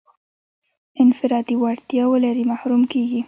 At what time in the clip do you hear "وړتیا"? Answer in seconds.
1.61-2.03